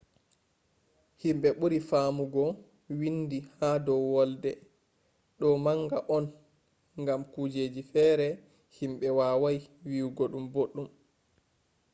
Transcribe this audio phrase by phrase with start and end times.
[1.21, 2.43] himɓe ɓuri faamugo
[2.99, 4.51] windi ha dow wolde.
[5.39, 6.25] ɗo gonga on
[7.05, 8.27] gam kujeji fere
[8.77, 9.57] himɓe wawai
[9.89, 10.87] wiyugo ɗum boɗɗum